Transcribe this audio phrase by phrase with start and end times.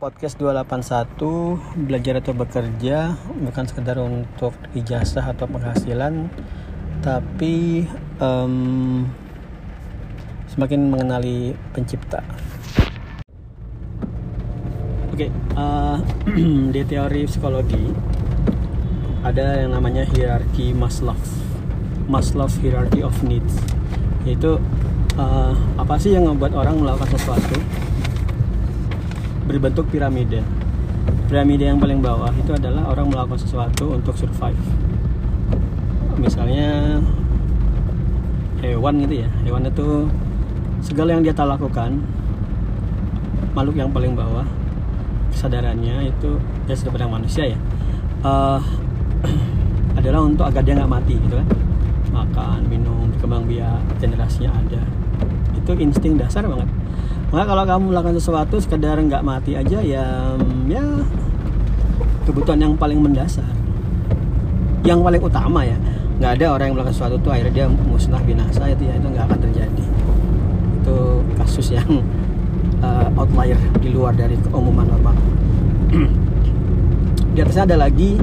[0.00, 6.32] Podcast 281 Belajar atau bekerja Bukan sekedar untuk ijazah atau penghasilan
[7.04, 7.84] Tapi
[8.16, 9.04] um,
[10.48, 12.24] Semakin mengenali pencipta.
[15.12, 16.00] Oke okay, uh,
[16.74, 17.92] Di teori psikologi
[19.20, 21.20] Ada yang namanya hierarki Maslow
[22.08, 23.52] Maslow hierarchy of needs.
[24.24, 24.56] Yaitu
[25.20, 27.60] uh, Apa sih yang membuat orang melakukan sesuatu
[29.50, 30.38] berbentuk piramida.
[31.26, 34.62] Piramida yang paling bawah itu adalah orang melakukan sesuatu untuk survive.
[36.14, 37.02] Misalnya
[38.62, 39.28] hewan gitu ya.
[39.42, 40.06] Hewan itu
[40.86, 41.98] segala yang dia tak lakukan
[43.52, 44.46] makhluk yang paling bawah
[45.34, 47.58] kesadarannya itu ya pada manusia ya
[48.22, 48.60] uh,
[49.98, 51.48] adalah untuk agar dia nggak mati gitu kan
[52.10, 54.82] makan minum berkembang biak generasinya ada
[55.54, 56.66] itu insting dasar banget
[57.30, 60.34] maka kalau kamu melakukan sesuatu sekedar nggak mati aja ya
[60.66, 60.82] ya
[62.26, 63.46] kebutuhan yang paling mendasar.
[64.82, 65.78] Yang paling utama ya
[66.20, 69.24] nggak ada orang yang melakukan sesuatu itu akhirnya dia musnah binasa itu ya itu nggak
[69.30, 69.84] akan terjadi.
[70.82, 70.96] Itu
[71.38, 71.90] kasus yang
[72.82, 75.16] uh, outlier di luar dari keumuman normal.
[77.30, 78.18] Di atasnya ada lagi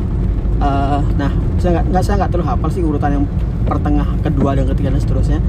[0.62, 3.26] uh, nah saya nggak saya nggak terlalu hafal sih urutan yang
[3.68, 5.40] pertengah kedua dan ketiga dan seterusnya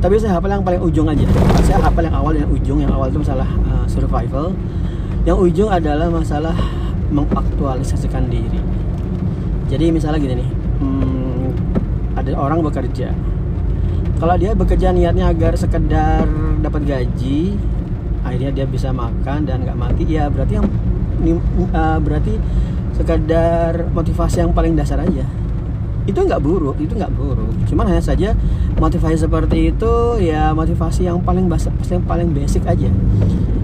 [0.00, 1.28] tapi saya hafal yang paling ujung aja.
[1.62, 4.56] Saya hafal yang awal dan ujung yang awal itu masalah uh, survival.
[5.28, 6.56] Yang ujung adalah masalah
[7.12, 8.60] mengaktualisasikan diri.
[9.68, 11.46] Jadi misalnya gini nih hmm,
[12.16, 13.12] ada orang bekerja.
[14.16, 16.28] Kalau dia bekerja niatnya agar sekedar
[16.60, 17.56] dapat gaji
[18.24, 20.68] akhirnya dia bisa makan dan nggak mati ya berarti yang
[21.72, 22.36] uh, berarti
[22.96, 25.24] sekedar motivasi yang paling dasar aja
[26.10, 27.50] itu nggak buruk itu nggak buruk.
[27.70, 28.34] Cuman hanya saja
[28.76, 32.90] motivasi seperti itu ya motivasi yang paling basic yang paling basic aja.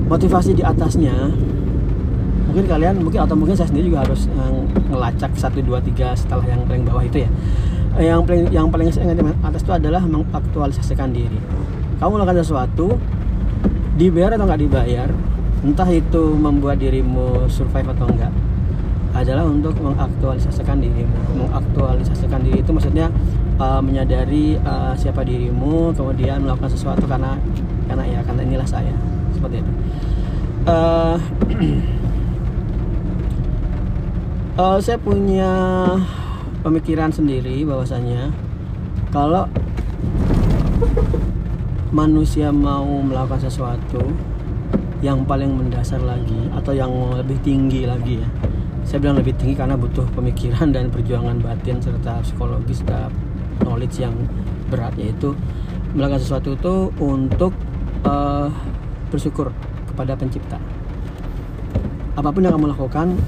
[0.06, 1.34] Motivasi di atasnya
[2.46, 6.46] mungkin kalian mungkin atau mungkin saya sendiri juga harus uh, ngelacak satu dua tiga setelah
[6.46, 7.30] yang paling bawah itu ya.
[7.96, 8.88] Yang paling yang paling
[9.42, 11.36] atas itu adalah mengaktualisasikan diri.
[11.98, 12.96] Kamu melakukan sesuatu
[13.96, 15.08] dibayar atau nggak dibayar
[15.64, 18.30] entah itu membuat dirimu survive atau enggak
[19.16, 23.08] adalah untuk mengaktualisasikan dirimu mengaktualisasikan diri itu maksudnya
[23.56, 27.40] uh, menyadari uh, siapa dirimu kemudian melakukan sesuatu karena
[27.88, 28.94] karena ya karena inilah saya.
[29.32, 29.72] Seperti itu.
[30.66, 31.16] Uh,
[34.60, 35.52] uh, saya punya
[36.66, 38.34] pemikiran sendiri bahwasanya
[39.14, 39.46] kalau
[41.94, 44.02] manusia mau melakukan sesuatu
[45.04, 48.28] yang paling mendasar lagi atau yang lebih tinggi lagi ya
[48.86, 53.10] saya bilang lebih tinggi karena butuh pemikiran dan perjuangan batin serta psikologis serta
[53.66, 54.14] knowledge yang
[54.70, 55.34] berat yaitu
[55.90, 57.50] melakukan sesuatu itu untuk
[58.06, 58.46] uh,
[59.10, 59.50] bersyukur
[59.90, 60.62] kepada pencipta.
[62.14, 63.18] Apa pun yang kamu lakukan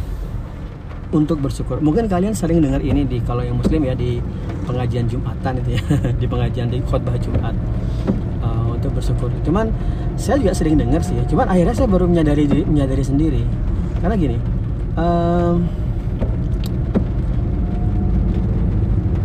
[1.10, 1.82] untuk bersyukur.
[1.82, 4.22] Mungkin kalian sering dengar ini di kalau yang muslim ya di
[4.62, 5.82] pengajian jumatan itu ya
[6.22, 7.56] di pengajian di khutbah jumat
[8.46, 9.26] uh, untuk bersyukur.
[9.42, 9.75] Cuman
[10.14, 13.42] saya juga sering dengar sih ya cuman akhirnya saya baru menyadari menyadari sendiri.
[13.98, 14.57] Karena gini
[14.98, 15.54] um,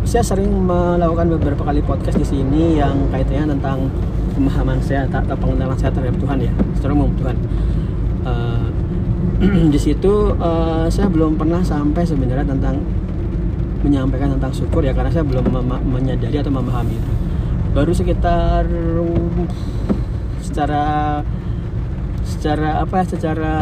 [0.06, 3.90] saya sering melakukan beberapa kali podcast di sini yang kaitannya tentang
[4.38, 7.36] pemahaman saya atau pengenalan saya terhadap Tuhan ya, secara umum Tuhan.
[8.22, 8.66] Uh,
[9.74, 12.78] di situ uh, saya belum pernah sampai sebenarnya tentang
[13.82, 15.44] menyampaikan tentang syukur ya karena saya belum
[15.82, 17.10] menyadari atau memahami itu.
[17.74, 18.64] Baru sekitar
[20.40, 21.20] secara
[22.44, 23.54] secara apa ya secara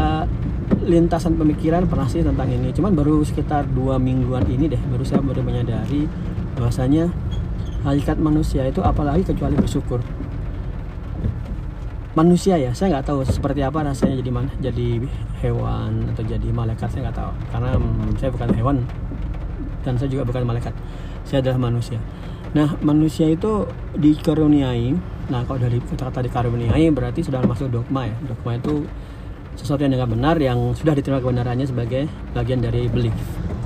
[0.82, 2.75] lintasan pemikiran pernah sih tentang ini.
[2.75, 6.10] Cuman baru sekitar dua mingguan ini deh baru saya baru menyadari
[6.59, 7.06] bahwasanya
[7.87, 10.03] hakikat manusia itu apalagi kecuali bersyukur.
[12.19, 14.98] Manusia ya saya nggak tahu seperti apa rasanya jadi mana jadi
[15.38, 17.32] hewan atau jadi malaikat saya nggak tahu.
[17.54, 17.71] Karena
[18.19, 18.76] saya bukan hewan
[19.87, 20.75] dan saya juga bukan malaikat.
[21.22, 22.03] Saya adalah manusia.
[22.50, 23.62] Nah manusia itu
[23.94, 28.87] dikaruniai nah kalau dari kata-kata dikaruniai berarti sudah masuk dogma ya dogma itu
[29.56, 33.15] sesuatu yang dianggap benar yang sudah diterima kebenarannya sebagai bagian dari belief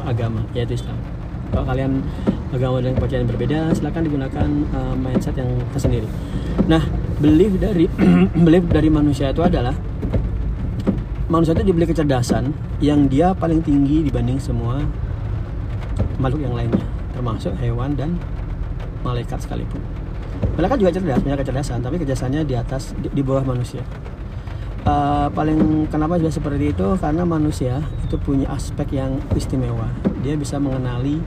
[0.03, 0.99] agama yaitu Islam.
[1.55, 2.03] Kalau kalian
[2.51, 6.09] agama dan kepercayaan berbeda, silahkan digunakan uh, mindset yang tersendiri.
[6.67, 6.83] Nah,
[7.23, 7.87] belief dari
[8.47, 9.75] belief dari manusia itu adalah
[11.31, 12.51] manusia itu diberi kecerdasan
[12.83, 14.83] yang dia paling tinggi dibanding semua
[16.19, 18.19] makhluk yang lainnya, termasuk hewan dan
[19.07, 19.96] malaikat sekalipun.
[20.57, 23.85] Malaikat juga cerdas, punya kecerdasan, tapi kecerdasannya di atas di, di bawah manusia.
[24.87, 26.87] Uh, paling kenapa juga seperti itu?
[27.03, 29.91] Karena manusia itu punya aspek yang istimewa.
[30.23, 31.19] Dia bisa mengenali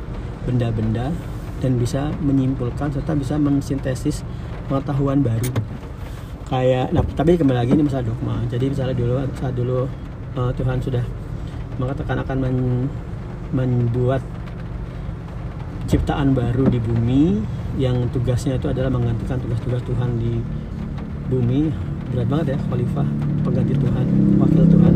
[0.48, 1.12] benda-benda
[1.60, 4.24] dan bisa menyimpulkan serta bisa mensintesis
[4.72, 5.52] pengetahuan baru.
[6.48, 8.42] Kayak nah tapi kembali lagi ini masalah dogma.
[8.48, 9.80] Jadi misalnya dulu saat dulu
[10.40, 11.04] uh, Tuhan sudah
[11.78, 12.58] mengatakan akan men,
[13.52, 14.24] membuat
[15.90, 17.44] ciptaan baru di bumi
[17.78, 20.42] yang tugasnya itu adalah menggantikan tugas-tugas Tuhan di
[21.30, 21.70] bumi.
[22.10, 23.08] Berat banget ya khalifah
[23.46, 24.06] pengganti Tuhan
[24.42, 24.94] wakil Tuhan.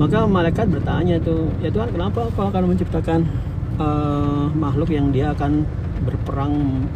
[0.00, 3.28] Maka malaikat bertanya itu ya Tuhan kenapa kau akan menciptakan
[3.76, 5.68] uh, makhluk yang dia akan
[6.08, 6.86] berperang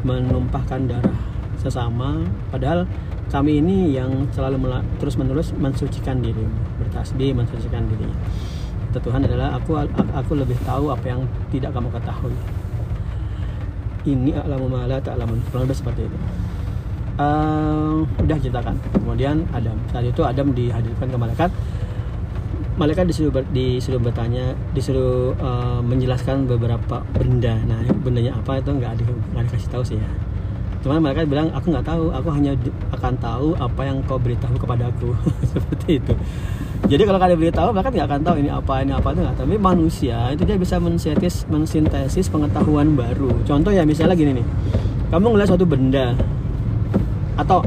[0.00, 1.20] menumpahkan darah
[1.60, 2.24] sesama?
[2.48, 2.88] Padahal
[3.28, 6.46] kami ini yang selalu terus menerus mensucikan diri
[6.78, 7.84] bertasbih mensucikan
[8.96, 11.20] kata Tuhan adalah aku aku lebih tahu apa yang
[11.52, 12.32] tidak kamu ketahui
[14.06, 15.42] ini alamu mala ta'lamun.
[15.50, 16.18] Kurang lebih seperti itu.
[17.16, 18.76] Uh, udah ceritakan.
[18.94, 19.76] Kemudian Adam.
[19.90, 21.50] Saat itu Adam dihadirkan ke malaikat.
[22.76, 27.56] Malaikat disuruh ber, disuruh bertanya disuruh uh, menjelaskan beberapa benda.
[27.64, 29.04] Nah bendanya apa itu nggak ada
[29.42, 30.10] dikasih tahu sih ya.
[30.84, 32.12] Cuman mereka bilang aku nggak tahu.
[32.12, 32.52] Aku hanya
[32.92, 35.16] akan tahu apa yang kau beritahu kepada aku.
[35.56, 36.14] Seperti itu
[36.86, 39.54] jadi kalau kalian beritahu mereka nggak akan tahu ini apa ini apa itu nggak tapi
[39.58, 43.42] manusia itu dia bisa mensintesis mensintesis pengetahuan baru.
[43.42, 44.46] Contoh ya misalnya gini nih.
[45.10, 46.14] Kamu ngeliat suatu benda.
[47.34, 47.66] Atau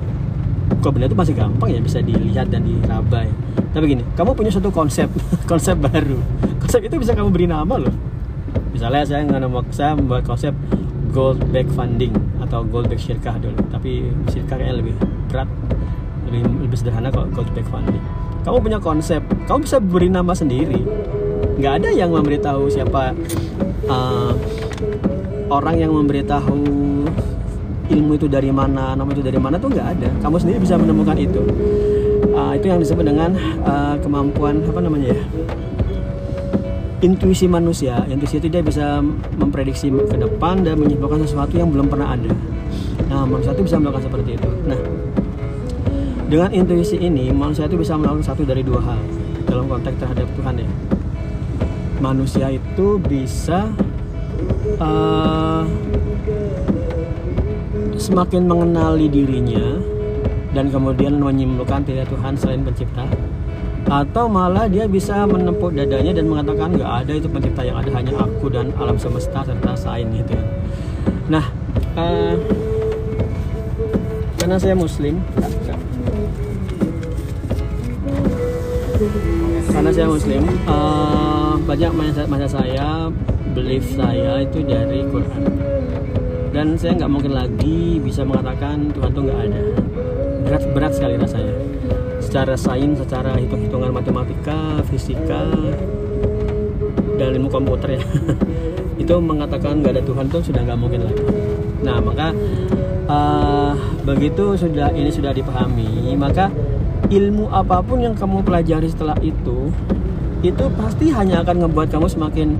[0.80, 3.27] kok benda itu masih gampang ya bisa dilihat dan dirabai.
[3.75, 5.12] Tapi gini kamu punya suatu konsep
[5.51, 6.16] konsep baru.
[6.63, 7.92] Konsep itu bisa kamu beri nama loh.
[8.71, 10.56] Misalnya saya nggak saya membuat konsep
[11.12, 13.60] gold back funding atau gold back syirkah dulu.
[13.68, 14.95] Tapi syirkah kayaknya lebih
[15.27, 15.50] berat
[16.31, 19.21] lebih lebih sederhana kalau gold back funding kamu punya konsep.
[19.47, 20.80] Kamu bisa beri nama sendiri.
[21.59, 23.12] Nggak ada yang memberitahu siapa
[23.91, 24.31] uh,
[25.51, 26.56] orang yang memberitahu
[27.89, 30.09] ilmu itu dari mana nama itu dari mana tuh nggak ada.
[30.24, 31.41] Kamu sendiri bisa menemukan itu.
[32.30, 35.21] Uh, itu yang disebut dengan uh, kemampuan apa namanya ya?
[37.03, 38.07] Intuisi manusia.
[38.07, 39.03] Intuisi itu dia bisa
[39.35, 42.31] memprediksi ke depan dan menyimpulkan sesuatu yang belum pernah ada.
[43.09, 44.50] Nah manusia itu bisa melakukan seperti itu.
[44.63, 44.80] Nah
[46.29, 49.01] dengan intuisi ini manusia itu bisa melakukan satu dari dua hal
[49.49, 50.69] dalam konteks terhadap Tuhan ya.
[51.99, 53.73] Manusia itu bisa
[54.77, 55.65] uh,
[57.97, 59.81] semakin mengenali dirinya
[60.53, 63.03] dan kemudian menyimpulkan tidak Tuhan selain pencipta
[63.89, 68.13] atau malah dia bisa menempuk dadanya dan mengatakan nggak ada itu pencipta yang ada hanya
[68.21, 70.37] aku dan alam semesta serta sain gitu.
[71.25, 71.49] Nah
[71.97, 72.37] uh,
[74.37, 75.17] karena saya muslim
[79.71, 81.91] karena saya muslim uh, banyak
[82.27, 83.07] masa saya
[83.55, 85.43] belief saya itu dari Quran.
[86.49, 89.61] Dan saya nggak mungkin lagi bisa mengatakan Tuhan tuh nggak ada.
[90.43, 91.55] Berat berat sekali rasanya.
[92.19, 95.47] Secara sains, secara hitung-hitungan matematika, fisika,
[97.15, 98.03] dan ilmu komputer ya.
[99.01, 101.23] Itu mengatakan nggak ada Tuhan itu sudah nggak mungkin lagi.
[101.87, 102.35] Nah maka
[103.07, 103.71] uh,
[104.03, 106.51] begitu sudah ini sudah dipahami maka
[107.09, 109.73] ilmu apa pun yang kamu pelajari setelah itu
[110.45, 112.56] itu pasti hanya akan ngebuat kamu semakin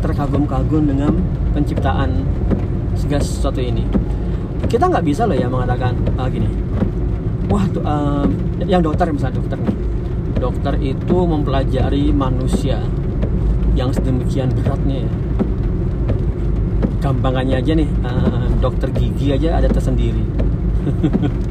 [0.00, 1.12] terkagum-kagum dengan
[1.52, 2.24] penciptaan
[2.96, 3.84] segala sesuatu ini.
[4.70, 6.48] Kita nggak bisa loh ya mengatakan uh, gini.
[7.52, 8.28] Wah tuh, um,
[8.64, 9.76] yang dokter misalnya dokter nih.
[10.38, 12.80] Dokter itu mempelajari manusia
[13.76, 15.12] yang sedemikian beratnya ya.
[17.02, 20.22] Gampangannya aja nih uh, dokter gigi aja ada tersendiri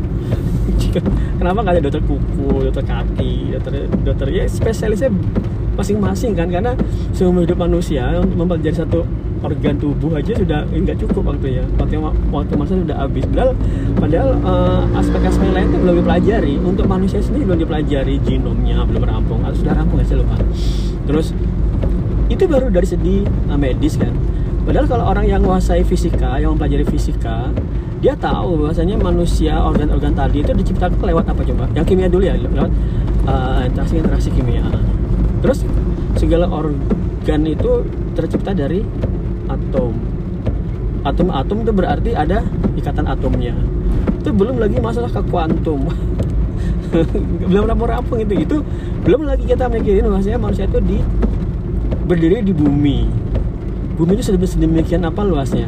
[1.39, 3.73] kenapa nggak ada dokter kuku dokter kaki dokter
[4.03, 5.09] dokter ya spesialisnya
[5.77, 6.49] masing-masing kan?
[6.49, 6.73] Karena
[7.13, 9.05] seumur hidup manusia untuk mempelajari satu
[9.45, 11.61] organ tubuh aja sudah nggak cukup waktunya.
[11.77, 12.01] Waktu
[12.33, 13.23] waktu masa sudah habis.
[13.29, 13.51] Padahal
[14.01, 16.53] padahal uh, aspek-aspek lain itu belum dipelajari.
[16.57, 19.45] Untuk manusia sendiri belum dipelajari genomnya belum rampung.
[19.45, 20.35] Atau sudah rampung ya saya lupa?
[21.05, 21.31] Terus
[22.27, 24.11] itu baru dari segi uh, medis kan?
[24.67, 27.53] Padahal kalau orang yang menguasai fisika yang mempelajari fisika
[27.97, 31.65] dia tahu bahwasanya manusia organ-organ tadi itu diciptakan lewat apa coba?
[31.73, 32.71] Yang kimia dulu ya lewat
[33.25, 34.61] uh, interaksi interaksi kimia.
[35.41, 35.65] Terus
[36.13, 38.85] segala organ itu tercipta dari
[39.49, 39.93] atom.
[41.05, 42.45] Atom-atom itu berarti ada
[42.77, 43.57] ikatan atomnya.
[44.21, 45.87] Itu belum lagi masalah ke kuantum.
[47.51, 48.63] Belum rampung rampung itu itu
[49.03, 51.03] belum lagi kita mikirin bahwasanya manusia itu di
[52.07, 53.03] berdiri di bumi.
[53.99, 55.67] Bumi itu sedemikian apa luasnya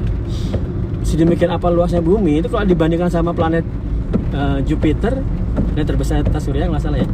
[1.04, 3.64] sedemikian apa luasnya bumi itu kalau dibandingkan sama planet
[4.36, 5.20] uh, Jupiter
[5.76, 7.10] yang terbesar atas surya nggak salah ya.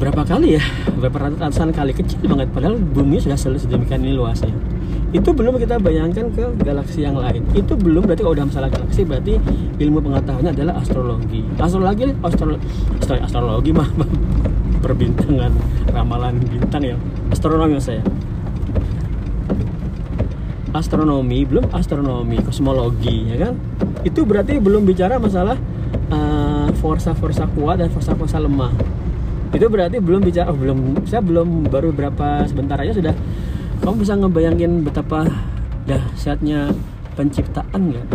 [0.00, 0.62] Berapa kali ya?
[0.96, 1.92] Berapa ratusan kali.
[1.92, 4.52] Kecil banget padahal bumi sudah sedemikian ini luasnya.
[5.12, 7.44] Itu belum kita bayangkan ke galaksi yang lain.
[7.52, 9.36] Itu belum berarti kalau udah masalah galaksi berarti
[9.76, 11.44] ilmu pengetahuannya adalah astrologi.
[11.60, 12.56] Astrologi astro,
[13.04, 13.90] sorry, astrologi mah
[14.84, 15.52] perbintangan
[15.92, 16.96] ramalan bintang ya.
[17.28, 18.00] Astronomi saya
[20.70, 23.54] astronomi belum astronomi kosmologi ya kan?
[24.06, 25.58] Itu berarti belum bicara masalah
[26.12, 28.72] uh, forsa forsa kuat dan forsa forsa lemah.
[29.50, 33.14] Itu berarti belum bicara oh, belum saya belum baru berapa sebentar aja sudah.
[33.80, 35.24] Kamu bisa ngebayangin betapa
[35.88, 36.70] dahsyatnya
[37.18, 38.06] penciptaan nggak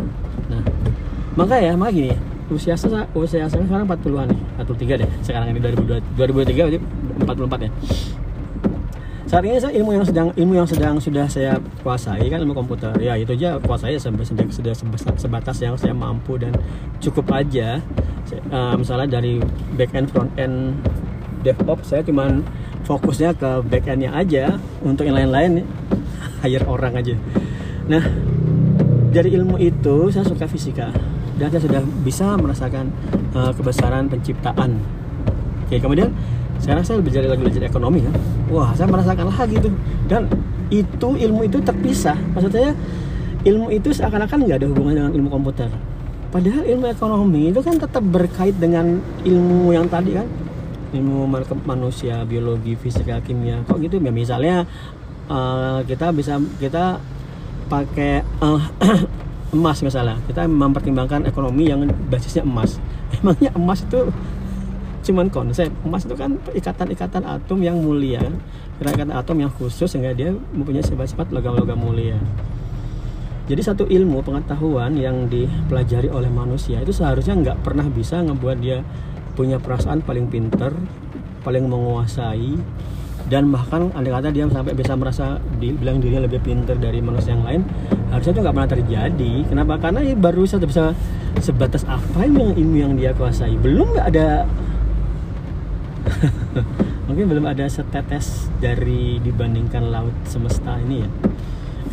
[0.47, 0.61] nah
[1.35, 2.15] maka ya maka gini
[2.47, 6.79] usia saya usia saya sekarang 40-an nih 43 deh sekarang ini 2002, 2023 berarti
[7.25, 7.71] 44 ya
[9.41, 12.93] ini saya ilmu yang sedang ilmu yang sedang sudah saya kuasai kan ilmu komputer.
[13.01, 14.73] Ya itu aja kuasai sampai sudah sudah
[15.17, 16.55] sebatas yang saya mampu dan
[17.03, 17.83] cukup aja.
[18.53, 19.43] Uh, misalnya dari
[19.75, 20.79] back end front end
[21.43, 22.47] DevOps saya cuman
[22.87, 24.55] fokusnya ke back endnya aja.
[24.85, 25.65] Untuk yang lain-lain
[26.45, 27.17] hire orang aja.
[27.91, 28.05] Nah
[29.09, 30.93] dari ilmu itu saya suka fisika.
[31.35, 32.93] Dan saya sudah bisa merasakan
[33.35, 34.79] uh, kebesaran penciptaan.
[35.67, 36.13] Oke kemudian
[36.65, 38.13] sekarang saya belajar lagi belajar ekonomi kan
[38.49, 39.73] wah saya merasakan lagi tuh.
[40.05, 40.29] Dan
[40.73, 42.17] itu ilmu itu terpisah.
[42.33, 42.73] Maksudnya
[43.45, 45.69] ilmu itu seakan-akan nggak ada hubungan dengan ilmu komputer.
[46.33, 50.27] Padahal ilmu ekonomi itu kan tetap berkait dengan ilmu yang tadi kan.
[50.95, 51.27] Ilmu
[51.67, 53.61] manusia biologi fisika kimia.
[53.67, 53.99] Kok gitu?
[53.99, 54.55] Ya misalnya
[55.29, 56.99] uh, kita bisa kita
[57.65, 58.61] pakai uh,
[59.55, 60.17] emas misalnya.
[60.25, 62.81] Kita mempertimbangkan ekonomi yang basisnya emas.
[63.21, 64.09] Emangnya emas itu
[65.05, 68.25] cuman konsep emas itu kan ikatan-ikatan atom yang mulia.
[68.81, 72.17] Ikatan atom yang khusus sehingga dia mempunyai sifat-sifat logam-logam mulia.
[73.45, 78.81] Jadi satu ilmu pengetahuan yang dipelajari oleh manusia itu seharusnya nggak pernah bisa ngebuat dia
[79.37, 80.73] punya perasaan paling pinter
[81.45, 82.57] paling menguasai
[83.29, 87.45] dan bahkan andai kata dia sampai bisa merasa dibilang dirinya lebih pinter dari manusia yang
[87.45, 87.61] lain
[88.09, 89.33] harusnya itu nggak pernah terjadi.
[89.45, 89.73] Kenapa?
[89.77, 90.97] Karena ya baru saja bisa
[91.41, 93.53] sebatas apa yang ilmu yang dia kuasai.
[93.61, 94.49] Belum nggak ada
[97.07, 101.09] mungkin belum ada setetes dari dibandingkan laut semesta ini ya.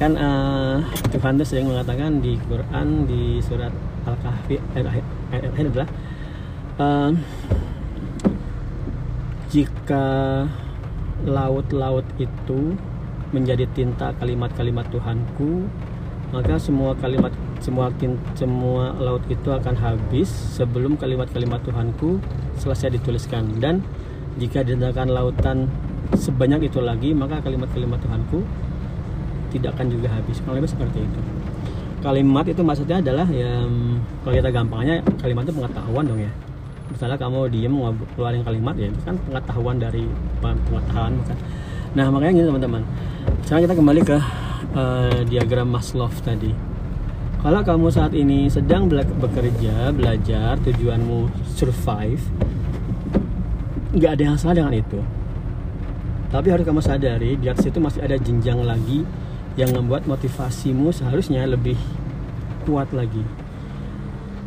[0.00, 0.80] Kan uh,
[1.12, 3.70] Tuhan tuh sering mengatakan di Quran di surat
[4.08, 5.88] Al-Kahfi ayat ayat adalah
[6.80, 7.10] uh,
[9.52, 10.06] jika
[11.22, 12.74] laut-laut itu
[13.30, 15.68] menjadi tinta kalimat-kalimat Tuhanku
[16.32, 17.92] maka semua kalimat semua
[18.32, 22.18] semua laut itu akan habis sebelum kalimat-kalimat Tuhanku
[22.56, 23.60] selesai dituliskan.
[23.60, 23.84] Dan
[24.40, 25.68] jika diadakan lautan
[26.16, 28.44] sebanyak itu lagi maka kalimat-kalimat Tuhanku
[29.52, 30.40] tidak akan juga habis.
[30.40, 31.20] Kurang lebih seperti itu.
[32.02, 33.62] Kalimat itu maksudnya adalah ya
[34.24, 36.32] kalau kita gampangnya kalimat itu pengetahuan dong ya.
[36.90, 40.04] Misalnya kamu diem ngeluarin kalimat ya itu kan pengetahuan dari
[40.40, 41.36] pengetahuan bukan
[41.92, 42.82] nah makanya gini teman-teman.
[43.44, 44.18] Sekarang kita kembali ke
[44.72, 46.52] uh, diagram Maslow tadi.
[47.42, 51.26] Kalau kamu saat ini sedang bekerja belajar tujuanmu
[51.58, 52.22] survive
[53.92, 55.00] nggak ada yang salah dengan itu.
[56.32, 59.04] Tapi harus kamu sadari di atas itu masih ada jenjang lagi
[59.60, 61.76] yang membuat motivasimu seharusnya lebih
[62.64, 63.20] kuat lagi.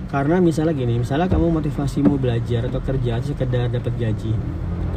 [0.09, 4.33] Karena misalnya gini misalnya kamu motivasimu belajar atau kerja sekedar dapat gaji.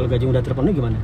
[0.00, 0.96] Kalau gaji udah terpenuhi gimana?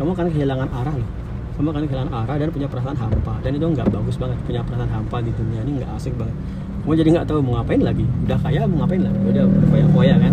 [0.00, 1.10] Kamu akan kehilangan arah loh.
[1.52, 3.34] Kamu akan kehilangan arah dan punya perasaan hampa.
[3.44, 6.32] Dan itu nggak bagus banget punya perasaan hampa di dunia ini nggak asik banget.
[6.80, 8.08] Kamu jadi nggak tahu mau ngapain lagi.
[8.24, 9.18] Udah kaya mau ngapain lagi?
[9.20, 9.44] Udah
[9.92, 10.32] koya kan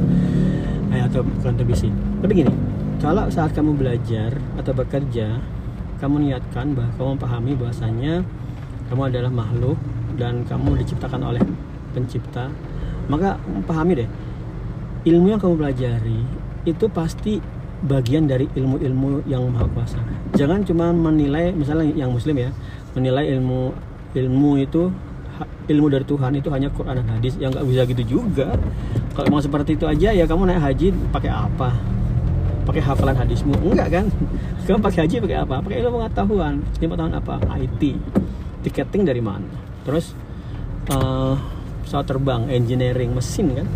[0.93, 1.89] eh, atau kontribusi.
[2.21, 2.53] Tapi gini
[2.99, 5.39] kalau saat kamu belajar atau bekerja
[6.03, 8.13] kamu niatkan bahwa kamu pahami bahwasanya
[8.91, 9.77] kamu adalah makhluk
[10.19, 11.41] dan kamu diciptakan oleh
[11.95, 12.51] pencipta
[13.07, 14.09] maka pahami deh
[15.07, 16.19] ilmu yang kamu pelajari
[16.67, 17.39] itu pasti
[17.79, 19.99] bagian dari ilmu-ilmu yang maha kuasa.
[20.35, 22.51] Jangan cuma menilai misalnya yang muslim ya
[22.91, 23.71] menilai ilmu
[24.11, 24.91] ilmu itu
[25.69, 27.37] ilmu dari Tuhan itu hanya Quran dan hadis.
[27.37, 28.47] Yang nggak bisa gitu juga.
[29.13, 31.69] Kalau mau seperti itu aja ya kamu naik haji pakai apa?
[32.65, 33.53] Pakai hafalan hadismu?
[33.65, 34.05] Enggak kan?
[34.69, 35.55] Kamu pakai haji pakai apa?
[35.57, 36.53] Pakai ilmu pengetahuan.
[36.61, 37.35] Ilmu pengetahuan apa?
[37.57, 37.81] IT
[38.61, 39.49] tiketing dari mana?
[39.87, 40.13] Terus
[40.93, 41.33] uh,
[41.81, 43.67] pesawat terbang engineering mesin kan?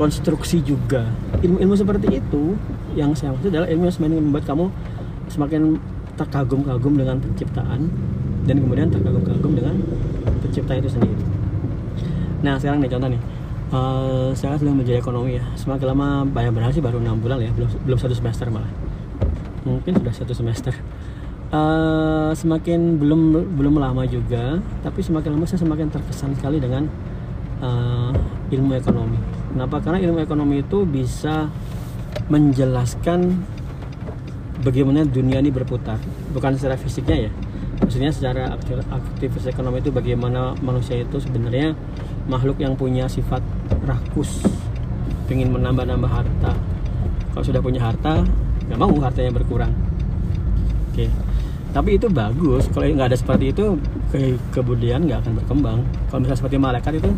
[0.00, 1.04] Konstruksi juga.
[1.44, 2.56] Ilmu-ilmu seperti itu
[2.96, 4.64] yang saya maksud adalah ilmu yang semakin membuat kamu
[5.28, 5.62] semakin
[6.16, 7.80] terkagum-kagum dengan penciptaan
[8.48, 9.76] dan kemudian terkagum-kagum dengan
[10.58, 11.22] pencipta itu sendiri.
[12.42, 13.22] Nah sekarang nih contoh nih.
[13.68, 15.44] Uh, saya sedang belajar ekonomi ya.
[15.54, 17.54] Semakin lama banyak berhasil baru enam bulan ya.
[17.54, 18.70] Belum belum satu semester malah.
[19.62, 20.74] Mungkin sudah satu semester.
[21.48, 26.90] Uh, semakin belum belum lama juga tapi semakin lama saya semakin terkesan sekali dengan
[27.62, 28.10] uh,
[28.50, 29.16] ilmu ekonomi.
[29.54, 29.78] Kenapa?
[29.78, 31.48] Karena ilmu ekonomi itu bisa
[32.28, 33.40] menjelaskan
[34.60, 35.96] bagaimana dunia ini berputar.
[36.34, 37.32] Bukan secara fisiknya ya
[37.78, 38.54] maksudnya secara
[38.90, 41.72] aktivitas ekonomi itu bagaimana manusia itu sebenarnya
[42.28, 43.40] makhluk yang punya sifat
[43.86, 44.44] rakus
[45.28, 46.52] ingin menambah-nambah harta.
[47.32, 48.24] Kalau sudah punya harta
[48.68, 49.72] nggak mau hartanya berkurang.
[50.92, 51.08] Oke.
[51.68, 52.64] Tapi itu bagus.
[52.72, 53.76] Kalau nggak ada seperti itu
[54.08, 55.78] ke kebudayaan nggak akan berkembang.
[56.08, 57.10] Kalau misalnya seperti malaikat itu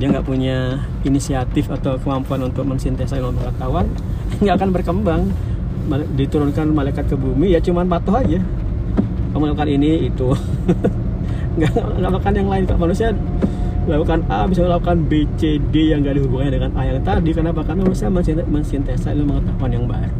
[0.00, 3.86] dia nggak punya inisiatif atau kemampuan untuk mensintesa ilmu pengetahuan
[4.42, 5.22] nggak akan berkembang.
[5.90, 8.40] Diturunkan malaikat ke bumi ya cuman patuh aja
[9.40, 10.28] kamu lakukan ini itu.
[11.96, 13.08] Nggak makan yang lain kalau manusia
[13.88, 17.32] melakukan A bisa melakukan B C D yang gak ada hubungannya dengan A yang tadi.
[17.32, 17.64] Kenapa?
[17.64, 18.12] Karena manusia
[18.44, 20.12] mensintesa ilmu pengetahuan yang baru.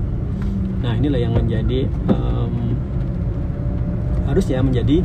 [0.81, 2.73] Nah inilah yang menjadi um,
[4.25, 5.05] harusnya menjadi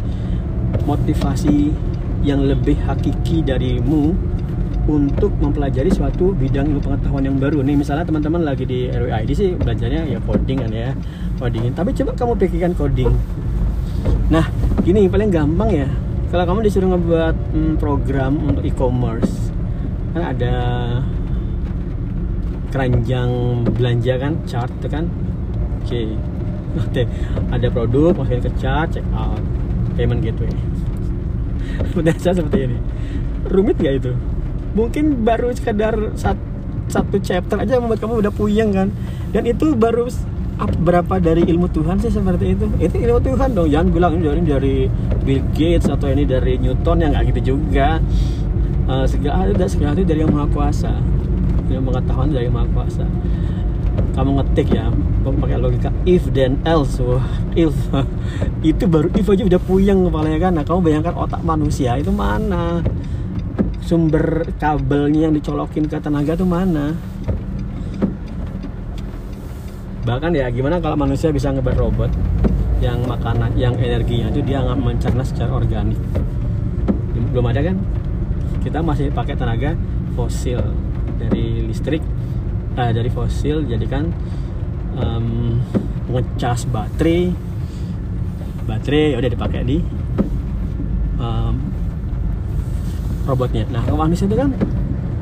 [0.87, 1.75] motivasi
[2.23, 4.15] yang lebih hakiki darimu
[4.87, 7.59] untuk mempelajari suatu bidang ilmu pengetahuan yang baru.
[7.59, 10.95] Nih misalnya teman-teman lagi di RWID sih belajarnya ya coding kan ya
[11.35, 11.75] coding.
[11.75, 13.11] Tapi coba kamu pikirkan coding
[14.27, 14.45] nah
[14.81, 15.89] gini paling gampang ya.
[16.33, 19.53] Kalau kamu disuruh ngebuat hmm, program untuk e-commerce
[20.15, 20.55] kan ada
[22.71, 25.07] keranjang belanja kan chart kan?
[25.81, 26.15] Oke.
[26.75, 27.07] Okay.
[27.55, 29.39] ada produk masukin ke chart check out
[29.95, 30.51] payment gateway.
[31.95, 32.77] Udah seperti ini.
[33.47, 34.11] Rumit gak itu?
[34.75, 35.95] Mungkin baru sekedar
[36.91, 38.91] satu chapter aja membuat kamu udah puyeng kan?
[39.31, 40.11] Dan itu baru
[40.55, 42.65] berapa dari ilmu Tuhan sih seperti itu?
[42.79, 43.67] Itu ilmu Tuhan dong.
[43.67, 44.75] Jangan bilang ini dari dari
[45.27, 47.99] Bill Gates atau ini dari Newton yang nggak gitu juga.
[48.85, 50.93] Uh, segala ada segala itu dari yang maha kuasa.
[51.67, 53.05] Yang pengetahuan dari yang maha kuasa.
[54.15, 54.87] Kamu ngetik ya
[55.25, 57.01] pakai logika if then else.
[57.01, 57.25] Wah
[57.57, 57.75] if.
[58.61, 60.51] Itu baru if aja udah puyeng kepalanya kan?
[60.55, 62.85] Nah kamu bayangkan otak manusia itu mana?
[63.81, 66.97] Sumber kabelnya yang dicolokin ke tenaga tuh mana
[70.05, 72.13] bahkan ya gimana kalau manusia bisa ngebuat robot
[72.77, 75.97] yang makanan yang energinya itu dia nggak mencerna secara organik.
[77.33, 77.81] Belum ada kan?
[78.61, 79.73] Kita masih pakai tenaga
[80.13, 80.61] fosil.
[81.17, 82.05] Dari listrik
[82.77, 84.13] uh, dari fosil jadikan
[84.93, 85.57] um,
[86.13, 87.33] ngecas baterai.
[88.69, 89.77] Baterai ya udah dipakai di
[91.17, 91.55] um,
[93.25, 93.65] robotnya.
[93.73, 94.53] Nah manusia itu kan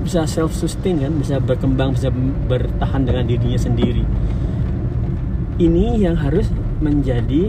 [0.03, 2.11] bisa self sustain kan bisa berkembang bisa
[2.51, 4.03] bertahan dengan dirinya sendiri
[5.63, 6.51] ini yang harus
[6.83, 7.47] menjadi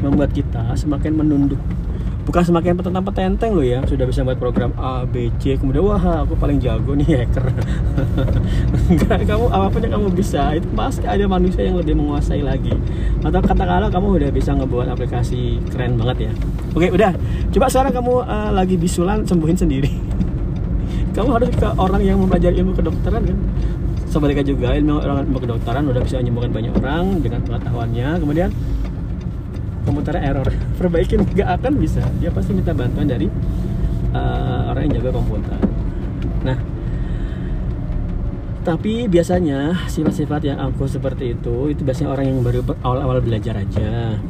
[0.00, 1.58] membuat kita semakin menunduk.
[2.20, 6.22] Bukan semakin petentang petenteng lo ya sudah bisa buat program A B C kemudian wah
[6.22, 7.42] aku paling jago nih hacker.
[8.92, 12.70] Enggak kamu apa pun yang kamu bisa itu pasti ada manusia yang lebih menguasai lagi.
[13.26, 16.32] Atau katakanlah kamu udah bisa ngebuat aplikasi keren banget ya.
[16.76, 17.18] Oke udah.
[17.50, 19.90] Coba sekarang kamu uh, lagi bisulan sembuhin sendiri.
[21.10, 23.38] Kamu harus ke orang yang mempelajari ilmu kedokteran kan
[24.10, 28.08] sebaliknya juga ilmu orang ilmu kedokteran udah bisa menyembuhkan banyak orang dengan pengetahuannya.
[28.18, 28.50] Kemudian
[29.86, 30.50] komputernya error.
[30.78, 32.02] Perbaikin nggak akan bisa.
[32.18, 33.30] Dia pasti minta bantuan dari
[34.12, 35.58] uh, orang yang jaga komputer.
[36.42, 36.58] Nah
[38.60, 44.20] tapi biasanya sifat-sifat yang aku seperti itu itu biasanya orang yang baru awal-awal belajar aja.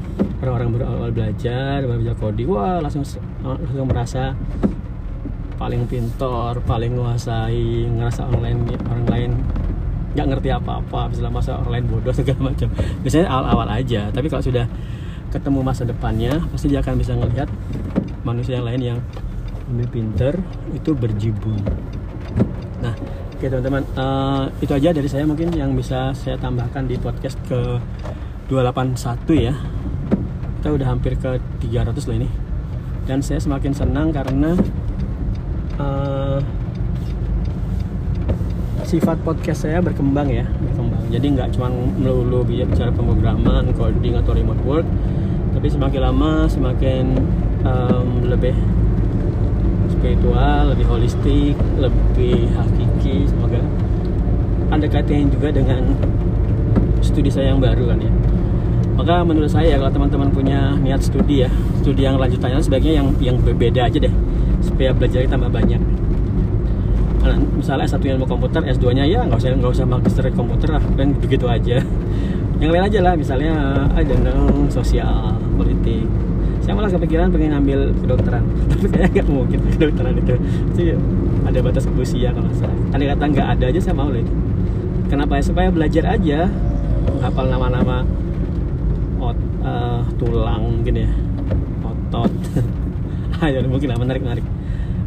[0.40, 3.04] Orang-orang baru awal belajar baru belajar coding wah langsung
[3.42, 4.32] langsung merasa
[5.60, 9.30] paling pintar paling menguasai ngerasa online orang lain
[10.14, 12.68] nggak ngerti apa-apa bisa masa orang lain bodoh segala macam.
[13.03, 14.66] Biasanya awal-awal aja tapi kalau sudah
[15.31, 17.46] ketemu masa depannya pasti dia akan bisa melihat
[18.27, 18.99] manusia yang lain yang
[19.70, 20.35] lebih pinter
[20.75, 21.62] itu berjibun.
[22.83, 22.94] Nah
[23.38, 27.79] oke teman-teman uh, itu aja dari saya mungkin yang bisa saya tambahkan di podcast ke
[28.51, 28.99] 281
[29.38, 29.55] ya.
[30.61, 32.29] Kita udah hampir ke 300 loh ini.
[33.07, 34.59] Dan saya semakin senang karena
[35.81, 36.38] uh,
[38.90, 40.98] sifat podcast saya berkembang ya berkembang.
[41.14, 44.87] Jadi nggak cuma melulu bicara pemrograman coding atau remote work
[45.55, 47.14] tapi semakin lama semakin
[47.62, 48.50] um, lebih
[49.94, 53.31] spiritual lebih holistik lebih hakiki.
[53.31, 53.62] Semoga
[54.74, 55.94] ada kaitannya juga dengan
[56.98, 58.11] studi saya yang baru kan ya.
[58.98, 63.37] Maka menurut saya kalau teman-teman punya niat studi ya studi yang lanjutannya sebaiknya yang yang
[63.38, 64.14] berbeda aja deh.
[64.66, 65.79] Supaya belajar tambah banyak
[67.61, 70.83] misalnya S1 ilmu komputer S2 nya ya nggak usah nggak usah magister komputer lah.
[70.96, 71.80] Dan begitu aja.
[72.61, 73.52] Yang lain aja lah misalnya
[74.04, 76.04] don't know sosial politik.
[76.61, 78.44] Saya malah kepikiran pengen ambil kedokteran.
[78.70, 80.35] Tapi kayaknya nggak mungkin kedokteran itu.
[80.76, 80.87] Sih
[81.44, 84.35] ada batas usia kalau saya ada kata nggak ada aja saya mau lah itu.
[85.09, 85.40] Kenapa?
[85.40, 86.48] Ya supaya belajar aja.
[87.20, 88.04] Hafal nama-nama
[89.20, 91.11] ot uh, tulang mungkin ya.
[91.85, 92.33] Otot.
[93.40, 94.44] Ayo mungkin lah menarik menarik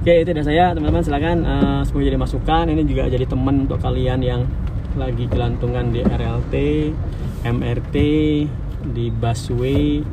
[0.04, 0.76] oke itu dari saya.
[0.76, 2.64] Teman-teman silahkan uh, semoga jadi masukan.
[2.68, 4.44] Ini juga jadi teman untuk kalian yang
[5.00, 6.56] lagi gelantungan di RLT
[7.48, 7.96] MRT
[8.92, 10.04] di busway.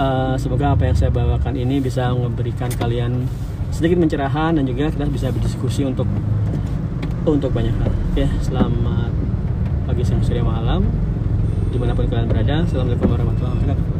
[0.00, 3.28] Uh, semoga apa yang saya bawakan ini bisa memberikan kalian
[3.68, 6.08] sedikit pencerahan dan juga kita bisa berdiskusi untuk
[7.28, 7.92] untuk banyak hal.
[8.16, 9.12] Ya selamat
[9.84, 10.88] pagi siang sore malam.
[11.68, 12.64] Di mana pun kalian berada.
[12.64, 13.99] Assalamualaikum warahmatullahi wabarakatuh